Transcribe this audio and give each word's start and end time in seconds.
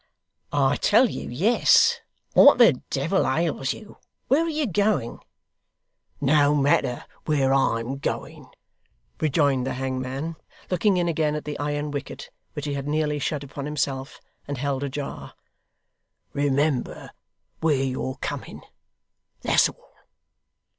'I 0.51 0.77
tell 0.77 1.07
you, 1.11 1.29
yes. 1.29 1.99
What 2.33 2.57
the 2.57 2.81
devil 2.89 3.27
ails 3.27 3.71
you? 3.71 3.97
Where 4.29 4.43
are 4.43 4.49
you 4.49 4.65
going?' 4.65 5.19
'No 6.19 6.55
matter 6.55 7.05
where 7.27 7.53
I'm 7.53 7.99
going,' 7.99 8.49
rejoined 9.19 9.67
the 9.67 9.75
hangman, 9.75 10.37
looking 10.71 10.97
in 10.97 11.07
again 11.07 11.35
at 11.35 11.45
the 11.45 11.59
iron 11.59 11.91
wicket, 11.91 12.31
which 12.53 12.65
he 12.65 12.73
had 12.73 12.87
nearly 12.87 13.19
shut 13.19 13.43
upon 13.43 13.65
himself, 13.65 14.19
and 14.47 14.57
held 14.57 14.81
ajar. 14.83 15.35
'Remember 16.33 17.11
where 17.59 17.83
you're 17.83 18.17
coming. 18.21 18.61
That's 19.43 19.69
all! 19.69 19.93